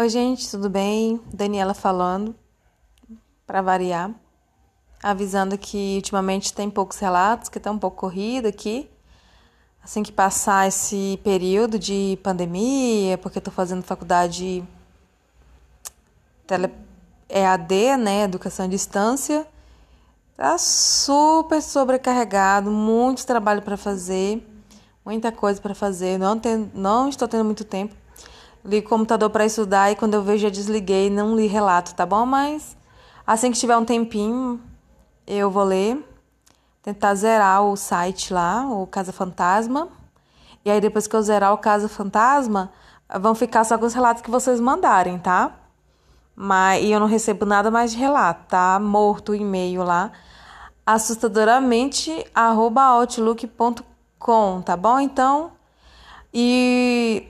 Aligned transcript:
Oi, 0.00 0.08
gente, 0.08 0.50
tudo 0.50 0.70
bem? 0.70 1.20
Daniela 1.30 1.74
falando, 1.74 2.34
para 3.46 3.60
variar, 3.60 4.10
avisando 5.02 5.58
que 5.58 5.96
ultimamente 5.96 6.54
tem 6.54 6.70
poucos 6.70 6.98
relatos, 6.98 7.50
que 7.50 7.60
tá 7.60 7.70
um 7.70 7.78
pouco 7.78 7.98
corrido 7.98 8.48
aqui. 8.48 8.88
Assim 9.84 10.02
que 10.02 10.10
passar 10.10 10.66
esse 10.66 11.20
período 11.22 11.78
de 11.78 12.18
pandemia, 12.22 13.18
porque 13.18 13.36
eu 13.36 13.42
tô 13.42 13.50
fazendo 13.50 13.82
faculdade 13.82 14.66
tele, 16.46 16.72
EAD, 17.28 17.98
né, 17.98 18.22
educação 18.22 18.64
à 18.64 18.68
distância, 18.70 19.46
tá 20.34 20.56
super 20.56 21.60
sobrecarregado, 21.60 22.70
muito 22.70 23.26
trabalho 23.26 23.60
para 23.60 23.76
fazer, 23.76 24.42
muita 25.04 25.30
coisa 25.30 25.60
para 25.60 25.74
fazer, 25.74 26.18
não, 26.18 26.38
tem, 26.38 26.70
não 26.72 27.06
estou 27.10 27.28
tendo 27.28 27.44
muito 27.44 27.66
tempo 27.66 27.99
li 28.64 28.82
computador 28.82 29.30
para 29.30 29.44
estudar 29.44 29.90
e 29.90 29.96
quando 29.96 30.14
eu 30.14 30.22
vejo 30.22 30.44
já 30.44 30.50
desliguei, 30.50 31.10
não 31.10 31.36
li 31.36 31.46
relato, 31.46 31.94
tá 31.94 32.04
bom? 32.04 32.26
Mas 32.26 32.76
assim 33.26 33.50
que 33.50 33.58
tiver 33.58 33.76
um 33.76 33.84
tempinho, 33.84 34.60
eu 35.26 35.50
vou 35.50 35.64
ler, 35.64 36.04
tentar 36.82 37.14
zerar 37.14 37.62
o 37.62 37.76
site 37.76 38.32
lá, 38.32 38.66
o 38.66 38.86
Casa 38.86 39.12
Fantasma. 39.12 39.88
E 40.64 40.70
aí 40.70 40.80
depois 40.80 41.06
que 41.06 41.16
eu 41.16 41.22
zerar 41.22 41.52
o 41.52 41.58
Casa 41.58 41.88
Fantasma, 41.88 42.70
vão 43.20 43.34
ficar 43.34 43.64
só 43.64 43.78
com 43.78 43.86
os 43.86 43.94
relatos 43.94 44.22
que 44.22 44.30
vocês 44.30 44.60
mandarem, 44.60 45.18
tá? 45.18 45.52
Mas 46.36 46.84
e 46.84 46.92
eu 46.92 47.00
não 47.00 47.06
recebo 47.06 47.46
nada 47.46 47.70
mais 47.70 47.92
de 47.92 47.98
relato, 47.98 48.46
tá? 48.48 48.78
Morto 48.78 49.32
o 49.32 49.34
e-mail 49.34 49.82
lá 49.82 50.12
assustadoramente 50.94 52.24
outlook.com, 52.34 54.62
tá 54.62 54.76
bom? 54.76 55.00
Então, 55.00 55.52
e 56.32 57.26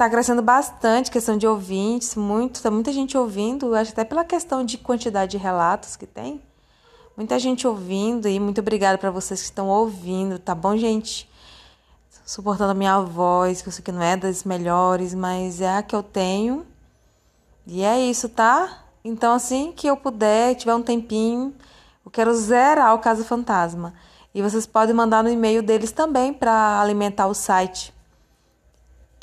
Tá 0.00 0.08
crescendo 0.08 0.40
bastante 0.40 1.10
questão 1.10 1.36
de 1.36 1.46
ouvintes, 1.46 2.14
muito, 2.14 2.62
tá 2.62 2.70
muita 2.70 2.90
gente 2.90 3.18
ouvindo, 3.18 3.74
acho 3.74 3.92
até 3.92 4.02
pela 4.02 4.24
questão 4.24 4.64
de 4.64 4.78
quantidade 4.78 5.32
de 5.32 5.36
relatos 5.36 5.94
que 5.94 6.06
tem. 6.06 6.40
Muita 7.14 7.38
gente 7.38 7.66
ouvindo 7.66 8.26
e 8.26 8.40
muito 8.40 8.62
obrigada 8.62 8.96
para 8.96 9.10
vocês 9.10 9.40
que 9.40 9.44
estão 9.44 9.68
ouvindo, 9.68 10.38
tá 10.38 10.54
bom, 10.54 10.74
gente? 10.74 11.28
Suportando 12.24 12.70
a 12.70 12.74
minha 12.74 12.98
voz, 13.00 13.60
que 13.60 13.68
eu 13.68 13.72
sei 13.74 13.84
que 13.84 13.92
não 13.92 14.00
é 14.00 14.16
das 14.16 14.42
melhores, 14.42 15.12
mas 15.12 15.60
é 15.60 15.76
a 15.76 15.82
que 15.82 15.94
eu 15.94 16.02
tenho. 16.02 16.66
E 17.66 17.84
é 17.84 18.00
isso, 18.00 18.26
tá? 18.30 18.84
Então, 19.04 19.34
assim 19.34 19.70
que 19.70 19.86
eu 19.86 19.98
puder, 19.98 20.54
tiver 20.54 20.74
um 20.74 20.82
tempinho, 20.82 21.54
eu 22.02 22.10
quero 22.10 22.34
zerar 22.34 22.94
o 22.94 23.00
Caso 23.00 23.22
Fantasma. 23.22 23.92
E 24.34 24.40
vocês 24.40 24.64
podem 24.64 24.94
mandar 24.94 25.22
no 25.22 25.28
e-mail 25.28 25.62
deles 25.62 25.92
também 25.92 26.32
para 26.32 26.80
alimentar 26.80 27.26
o 27.26 27.34
site 27.34 27.92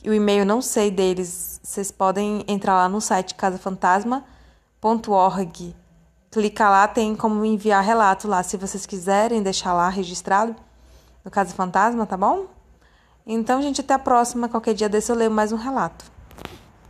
o 0.09 0.13
e-mail 0.13 0.45
não 0.45 0.61
sei 0.61 0.91
deles. 0.91 1.59
Vocês 1.63 1.91
podem 1.91 2.45
entrar 2.47 2.75
lá 2.75 2.87
no 2.87 3.01
site 3.01 3.35
casafantasma.org. 3.35 5.75
Clica 6.31 6.69
lá, 6.69 6.87
tem 6.87 7.15
como 7.15 7.43
enviar 7.43 7.83
relato 7.83 8.27
lá, 8.27 8.43
se 8.43 8.57
vocês 8.57 8.85
quiserem 8.85 9.41
deixar 9.41 9.73
lá 9.73 9.89
registrado 9.89 10.55
no 11.23 11.31
Casa 11.31 11.53
Fantasma, 11.53 12.05
tá 12.05 12.15
bom? 12.15 12.45
Então, 13.25 13.61
gente, 13.61 13.81
até 13.81 13.93
a 13.93 13.99
próxima. 13.99 14.47
Qualquer 14.47 14.73
dia 14.73 14.87
desse 14.87 15.11
eu 15.11 15.15
leio 15.15 15.31
mais 15.31 15.51
um 15.51 15.57
relato. 15.57 16.05